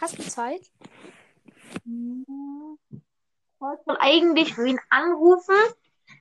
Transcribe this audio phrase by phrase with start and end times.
[0.00, 0.62] Hast du Zeit?
[1.84, 2.26] Ich
[3.58, 5.54] wollte eigentlich wen anrufen.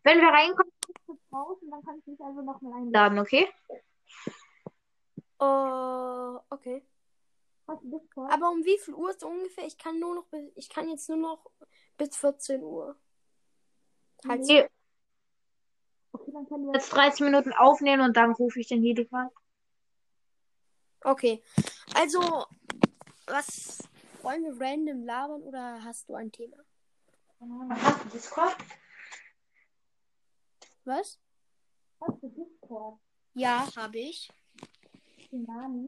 [0.03, 0.71] Wenn wir reinkommen,
[1.05, 3.47] kurz raus und dann kann ich dich also nochmal einladen, okay?
[5.39, 6.85] Äh, okay.
[7.67, 8.31] Hast du Discord?
[8.31, 9.65] Aber um wie viel Uhr ist ungefähr?
[9.65, 11.51] Ich kann nur noch bis, ich kann jetzt nur noch
[11.97, 12.95] bis 14 Uhr.
[14.27, 14.69] Halt Nee.
[16.11, 19.29] Okay, dann können wir jetzt 30 Minuten aufnehmen und dann rufe ich den jedes Mal.
[21.03, 21.41] Okay.
[21.95, 22.45] Also,
[23.29, 23.79] was
[24.21, 26.57] wollen wir random labern oder hast du ein Thema?
[27.69, 28.55] Hast du Discord?
[30.85, 31.19] Was?
[32.01, 32.99] Hast du Discord?
[33.33, 34.29] Ja, habe ich.
[35.31, 35.87] Nani?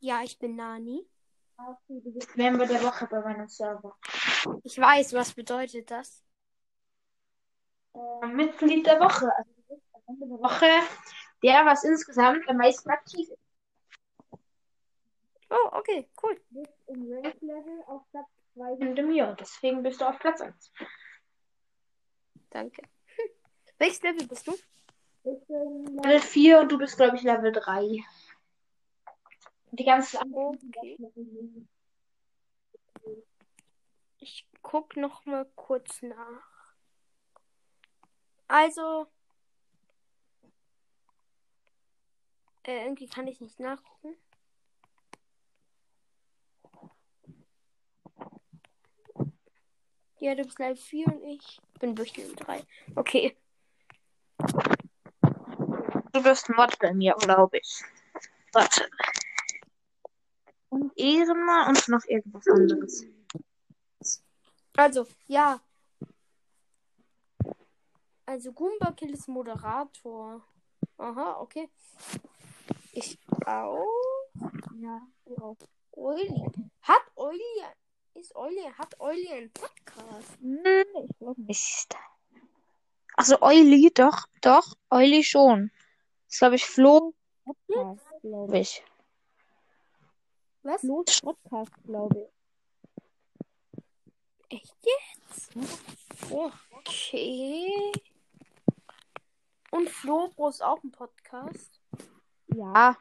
[0.00, 1.06] Ja, ich bin Nani.
[1.58, 3.96] Okay, du bist Member der Woche bei meinem Server.
[4.62, 6.22] Ich weiß, was bedeutet das?
[7.94, 9.30] Äh, Mitglied der Woche.
[9.36, 10.66] Also du bist am Ende der Woche
[11.42, 13.45] der, was insgesamt am meisten aktiv ist.
[15.48, 16.40] Oh, okay, cool.
[16.50, 19.36] Du bist im Rank-Level auf Platz 2 hinter mir.
[19.38, 20.72] Deswegen bist du auf Platz 1.
[22.50, 22.82] Danke.
[23.78, 24.52] Welches Level bist du?
[24.52, 28.04] Ich bin Level 4 und du bist, glaube ich, Level 3.
[29.70, 30.94] Und die ganzen anderen sind Okay.
[30.94, 31.68] auf Level 7.
[34.18, 36.74] Ich guck noch mal kurz nach.
[38.48, 39.06] Also,
[42.64, 44.16] äh, irgendwie kann ich nicht nachgucken.
[50.18, 52.64] Ja, du bist Level 4 und ich bin durch Level 3.
[52.94, 53.36] Okay.
[56.12, 57.82] Du bist Mod bei mir, glaube ich.
[58.52, 58.88] Warte.
[60.70, 63.04] Und Ehrenmal und noch irgendwas anderes.
[64.76, 65.60] Also, ja.
[68.24, 70.42] Also, Goomba Kill ist Moderator.
[70.96, 71.68] Aha, okay.
[72.92, 73.86] Ich auch.
[74.78, 75.56] Ja, du auch.
[75.92, 76.50] Euli.
[76.82, 77.42] Hat Euli.
[78.18, 78.62] Ist Euli.
[78.78, 80.38] Hat Euli einen Podcast?
[80.40, 80.64] Hm,
[81.04, 81.96] ich glaube nicht.
[83.14, 85.70] Also Euli, doch, doch, Euli schon.
[86.28, 88.82] Das glaube ich Flo Podcast, glaube ich.
[90.62, 90.80] Was?
[90.80, 92.30] Flo's Podcast, glaube
[94.48, 94.58] ich.
[94.58, 95.50] Echt jetzt?
[96.30, 97.92] Okay.
[99.72, 101.82] Und Flo ist auch ein Podcast.
[102.46, 102.96] Ja.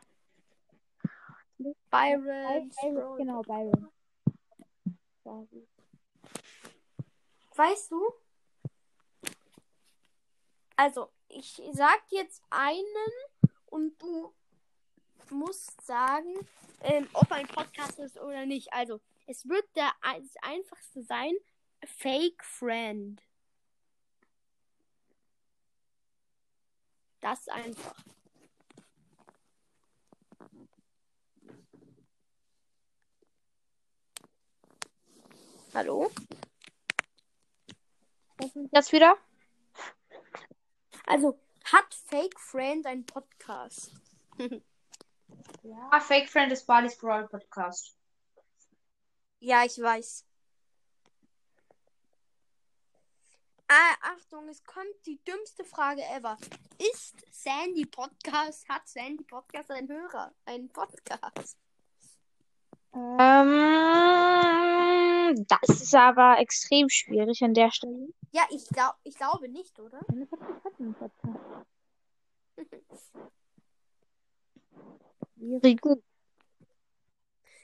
[1.58, 2.70] Byron.
[2.70, 3.94] Byron, genau, Byron.
[7.56, 8.13] Weißt du?
[10.75, 12.86] Also, ich sag jetzt einen
[13.68, 14.34] und du
[15.30, 16.34] musst sagen,
[16.81, 18.72] ähm, ob ein Podcast ist oder nicht.
[18.74, 21.34] Also, es wird der das einfachste sein,
[21.84, 23.22] Fake Friend.
[27.22, 27.96] Das einfach.
[35.75, 36.09] Hallo?
[38.72, 39.18] Jetzt wieder?
[41.06, 43.91] Also, hat Fake Friend einen Podcast?
[45.90, 47.97] Ah, Fake Friend ist Barley's Brawl Podcast.
[49.40, 50.24] Ja, ich weiß.
[53.68, 56.38] Ah, Achtung, es kommt die dümmste Frage ever.
[56.78, 60.31] Ist Sandy Podcast, hat Sandy Podcast einen Hörer?
[60.46, 61.57] Einen Podcast?
[62.94, 63.66] Ähm,
[65.34, 68.09] das ist aber extrem schwierig an der Stelle.
[68.31, 70.00] Ja, ich, glaub, ich glaube nicht, oder?
[75.36, 76.01] Wie gut.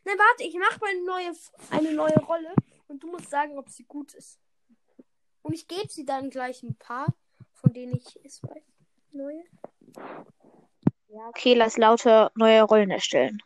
[0.04, 1.32] Ne, warte, ich mache mal eine neue,
[1.70, 2.54] eine neue Rolle
[2.88, 4.40] und du musst sagen, ob sie gut ist.
[5.44, 7.14] Und ich gebe sie dann gleich ein paar,
[7.54, 8.64] von denen ich es weiß.
[9.12, 9.44] Neue.
[11.10, 13.42] Ja, okay, lass lauter neue Rollen erstellen.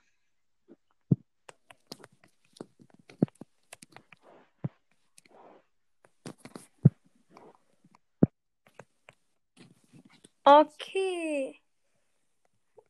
[10.47, 11.59] Okay.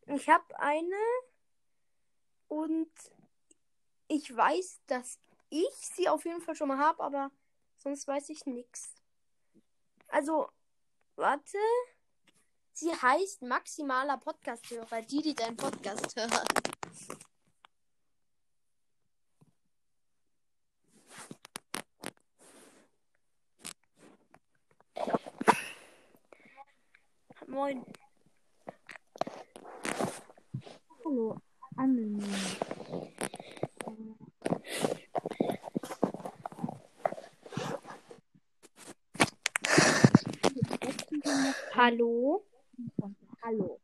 [0.08, 0.96] Ich habe eine
[2.50, 2.92] und
[4.10, 5.20] ich weiß, dass
[5.50, 7.32] ich sie auf jeden Fall schon mal habe, aber
[7.78, 8.94] sonst weiß ich nichts.
[10.10, 10.50] Also,
[11.16, 11.58] warte.
[12.74, 16.46] Sie heißt maximaler Podcast-Hörer, die, die deinen Podcast hören.
[27.56, 27.86] Moin.
[31.06, 31.38] Hallo,
[31.78, 32.20] Anne.
[41.74, 42.44] Hallo.
[43.42, 43.80] Hallo.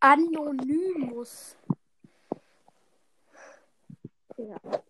[0.00, 1.58] Anonymous.
[4.38, 4.84] Ja.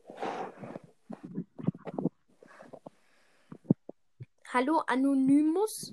[4.54, 5.92] Hallo, Anonymous?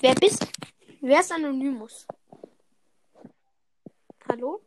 [0.00, 0.46] Wer bist
[1.00, 2.06] Wer ist Anonymous?
[4.28, 4.60] Hallo?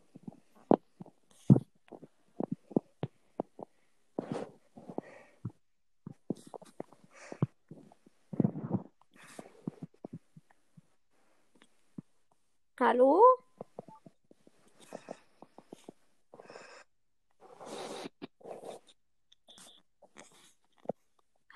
[12.92, 13.22] Hallo?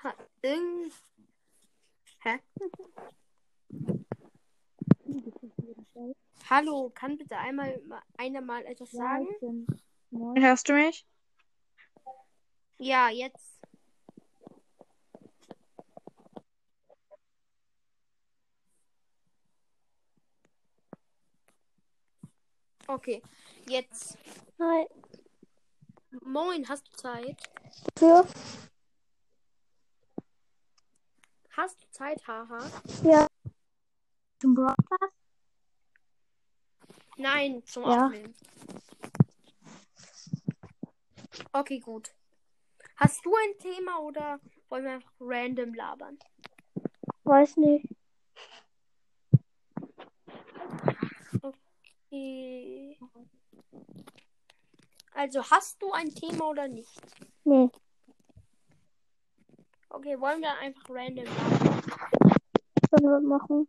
[0.02, 0.94] Ha, irgend...
[2.20, 2.38] Hä?
[6.48, 9.66] Hallo, kann bitte einmal ma- einer mal etwas sagen?
[10.38, 11.06] Hörst du mich?
[12.78, 13.55] Ja, jetzt.
[22.88, 23.20] Okay,
[23.68, 24.16] jetzt.
[24.60, 24.86] Hi.
[26.22, 27.36] Moin, hast du Zeit?
[27.98, 28.26] Für?
[31.50, 32.58] Hast du Zeit, haha?
[33.02, 33.26] Ja.
[34.38, 35.12] Zum Broadcast?
[37.16, 38.06] Nein, zum Ja.
[38.06, 38.34] Aufnehmen.
[41.52, 42.12] Okay, gut.
[42.96, 44.38] Hast du ein Thema oder
[44.68, 46.18] wollen wir einfach random labern?
[47.24, 47.95] Weiß nicht.
[52.16, 52.98] Okay.
[55.12, 57.00] Also, hast du ein Thema oder nicht?
[57.44, 57.68] Nee.
[59.90, 61.82] Okay, wollen wir einfach random labern?
[62.90, 63.68] Können wir machen.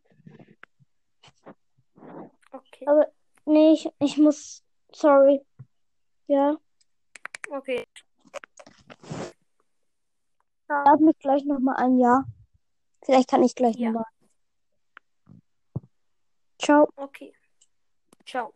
[2.52, 2.88] Okay.
[2.88, 3.08] Aber
[3.46, 4.64] nee, ich, ich muss.
[4.94, 5.42] Sorry.
[6.28, 6.56] Ja.
[7.50, 7.86] Okay.
[10.70, 12.24] Lad mich gleich nochmal ein, ja.
[13.04, 13.92] Vielleicht kann ich gleich Ja.
[13.92, 14.06] nochmal.
[16.60, 16.90] Ciao.
[16.96, 17.34] Okay.
[18.28, 18.54] Ciao.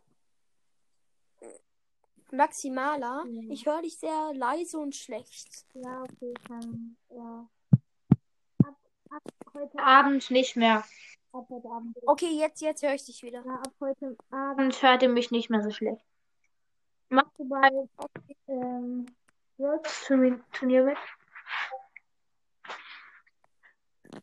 [2.30, 3.42] Maximala, Ja.
[3.50, 5.66] ich höre dich sehr leise und schlecht.
[5.74, 6.96] Ja, okay, kann.
[7.10, 7.48] Ja.
[8.64, 8.76] Ab,
[9.10, 9.22] ab
[9.54, 10.84] heute Abend nicht mehr.
[11.32, 11.96] Ab heute Abend.
[12.06, 13.44] Okay, jetzt, jetzt höre ich dich wieder.
[13.44, 14.80] Ja, ab heute Abend.
[14.82, 16.04] Hört ihr mich nicht mehr so schlecht.
[17.08, 18.36] Machst du bei Okay.
[18.48, 19.06] Ähm,
[20.52, 20.98] Turnier mit?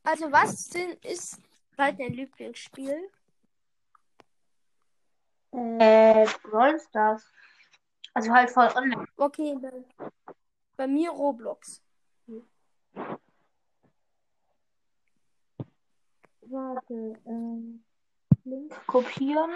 [0.04, 1.40] Also, was denn ist
[1.76, 3.10] bald dein Lieblingsspiel?
[5.52, 7.26] Äh, Brawl Stars.
[8.14, 9.06] Also halt voll online.
[9.18, 9.86] Okay, dann.
[10.78, 11.82] Bei mir Roblox.
[16.52, 17.84] warte, ähm,
[18.44, 18.74] Link.
[18.88, 19.52] Kopieren.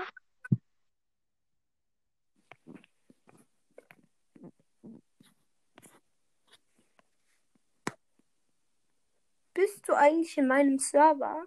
[9.53, 11.45] Bist du eigentlich in meinem Server?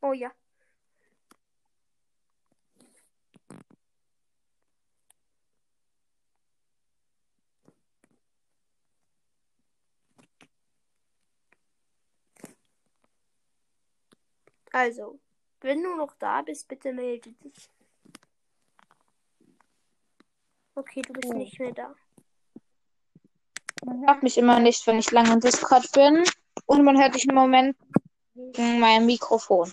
[0.00, 0.30] Oh ja.
[14.74, 15.20] Also,
[15.60, 17.70] wenn du noch da bist, bitte melde dich.
[20.74, 21.38] Okay, du bist Oh.
[21.38, 21.94] nicht mehr da.
[23.84, 26.24] Man hört mich immer nicht, wenn ich lange im Discord bin.
[26.66, 27.76] Und man hört dich im Moment
[28.34, 29.72] in meinem Mikrofon.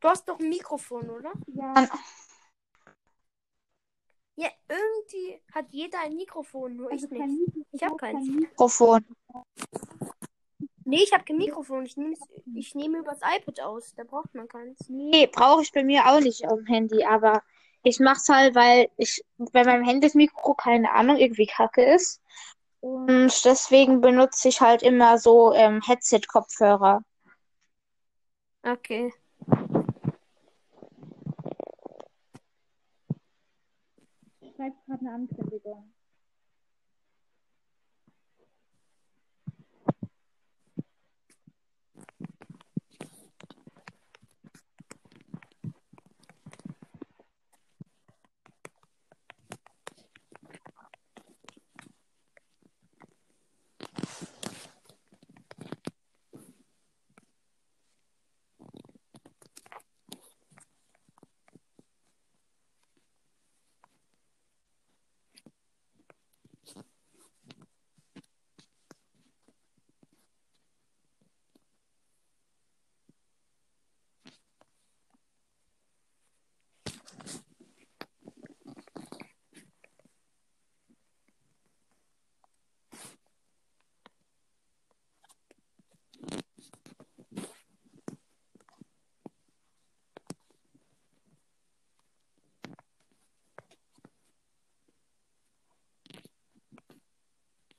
[0.00, 1.32] Du hast doch ein Mikrofon, oder?
[1.46, 1.88] Ja,
[4.36, 7.56] Ja, irgendwie hat jeder ein Mikrofon, nur also ich nicht.
[7.70, 8.14] Ich hab hab keins.
[8.26, 8.48] kein Mikro.
[8.50, 9.06] Mikrofon.
[10.94, 11.84] Nee, ich habe kein Mikrofon.
[11.86, 12.14] Ich nehme
[12.54, 13.96] ich nehme übers iPad aus.
[13.96, 14.78] Da braucht man keins.
[14.88, 17.42] Nee, brauche ich bei mir auch nicht auf dem Handy, aber
[17.82, 22.22] ich mach's halt, weil ich bei meinem Handy das Mikro, keine Ahnung, irgendwie kacke ist.
[22.78, 27.02] Und deswegen benutze ich halt immer so ähm, Headset-Kopfhörer.
[28.62, 29.12] Okay.
[34.54, 35.93] Schreibt gerade eine Ankündigung.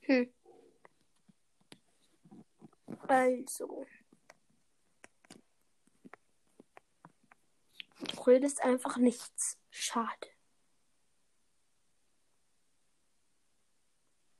[0.06, 0.32] Hm.
[3.08, 3.86] Also.
[7.98, 9.58] Du redest einfach nichts.
[9.70, 10.28] Schade.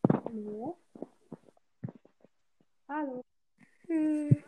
[0.08, 0.78] Hallo.
[2.88, 3.24] Hallo.
[3.88, 4.44] Hm.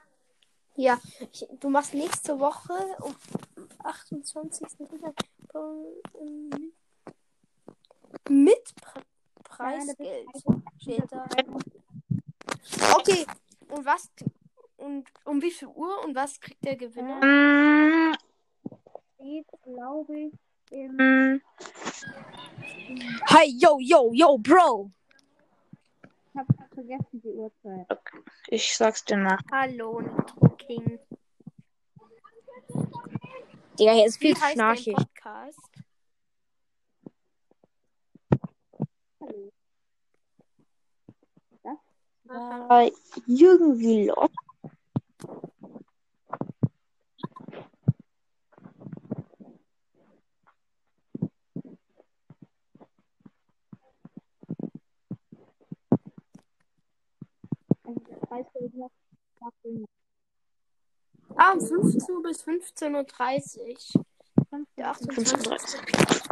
[0.77, 1.01] Ja,
[1.33, 3.17] ich, du machst nächste Woche um
[3.79, 4.69] 28.
[5.55, 6.73] ähm,
[8.29, 9.08] mit Pre
[9.59, 10.29] Preisgeld.
[10.81, 11.27] Steht da.
[12.97, 13.27] Okay,
[13.69, 14.09] und was
[14.77, 17.21] und um wie viel Uhr und was kriegt der Gewinner?
[17.21, 18.15] Mm,
[19.17, 20.33] Steht, glaube ich,
[20.71, 21.41] im.
[23.27, 24.91] Hi, yo, yo, yo, Bro.
[26.33, 27.87] Ich habe vergessen die Uhrzeit.
[27.91, 28.19] Okay.
[28.47, 29.41] Ich sag's dir nach.
[29.51, 30.99] Hallo, Nitro King.
[33.79, 34.95] Digga, hier ist Wie viel heißt dein schnarchig.
[34.95, 35.68] Podcast?
[42.29, 42.83] Aha.
[42.83, 42.93] Äh,
[43.27, 44.31] irgendwie los.
[61.37, 64.05] Ah, um 15 Uhr bis 15.30 Uhr.
[64.77, 66.28] Der 28.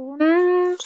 [0.00, 0.78] Und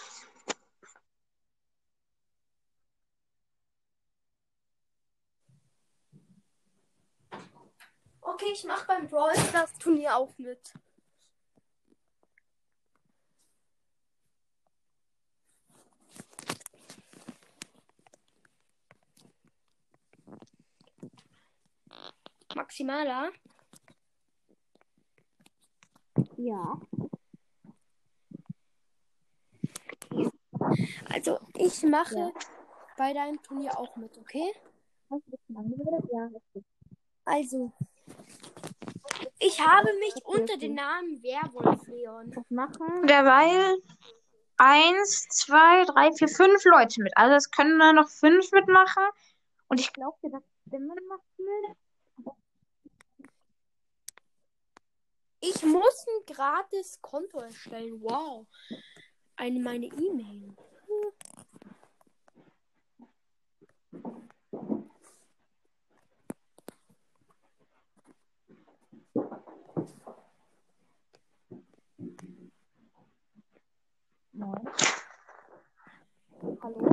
[8.20, 10.58] Okay, ich mach beim Brawl Stars Turnier auch mit.
[22.56, 23.30] Maximaler?
[26.36, 26.78] ja.
[31.26, 32.32] Also, ich mache Ja.
[32.98, 34.52] bei deinem Turnier auch mit, okay?
[35.08, 35.22] Das.
[37.24, 37.72] Also,
[39.38, 42.30] ich habe mich unter dem Namen Werwolf Leon.
[42.32, 43.06] Das machen.
[43.06, 43.78] Derweil
[44.58, 47.16] eins, zwei, drei, vier, fünf Leute mit.
[47.16, 49.04] Also es können da noch fünf mitmachen.
[49.68, 52.36] Und ich glaube, der Stimmen macht mit.
[55.40, 58.00] Ich muss ein gratis Konto erstellen.
[58.02, 58.46] Wow.
[59.36, 60.54] Eine meine E-Mail.
[76.60, 76.88] Hallo?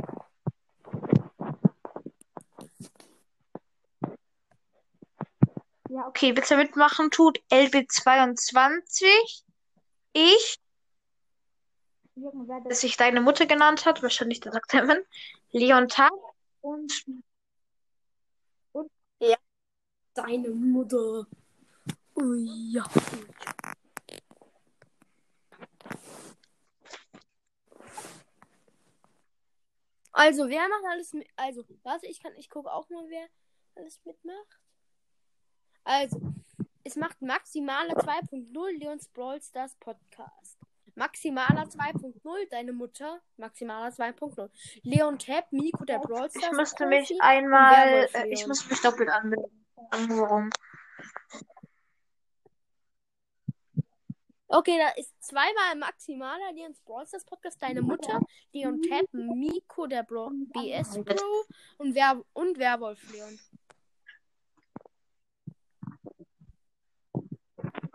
[5.88, 9.04] Ja, okay, bitte mitmachen tut LB22.
[10.12, 10.58] Ich.
[12.14, 15.02] Der sich deine Mutter genannt hat, wahrscheinlich der Evan.
[15.50, 16.12] Leon Tag
[16.62, 16.92] und
[20.14, 21.26] Deine Mutter.
[22.16, 22.84] Ui, ja.
[30.12, 31.26] Also, wer macht alles mit?
[31.36, 33.26] Also, warte, ich kann, ich gucke auch mal, wer
[33.74, 34.60] alles mitmacht.
[35.84, 36.20] Also,
[36.84, 40.58] es macht Maximaler 2.0 Leons Brawl Stars Podcast.
[40.94, 43.20] Maximaler 2.0 deine Mutter.
[43.36, 44.50] Maximaler 2.0
[44.82, 48.48] Leon Tab, Miko der Brawl ich Stars musste Profi mich einmal, äh, ich Leon.
[48.48, 49.66] muss mich doppelt anmelden.
[49.90, 50.50] Warum?
[54.48, 58.20] Okay, da ist zweimal Maximaler Leons Brawl Stars Podcast, deine Mutter,
[58.52, 61.46] Leon Tab, Miko, der Bro BS Bro
[61.78, 63.38] und, Wer und Werwolf Leon.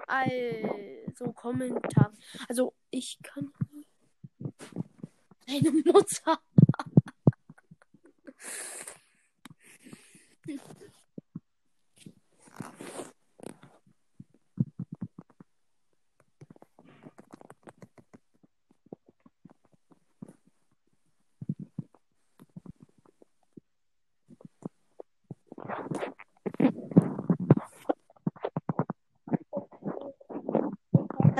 [0.07, 2.13] Also, Kommentar.
[2.47, 3.51] Also, ich kann.
[5.47, 6.41] Deine Mutter.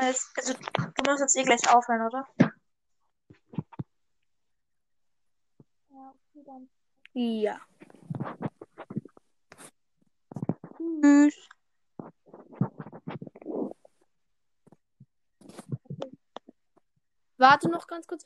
[0.09, 2.27] Es- Also, du musst jetzt eh gleich aufhören, oder?
[7.13, 7.59] Ja.
[10.75, 11.37] Tschüss.
[17.37, 18.25] Warte noch ganz kurz.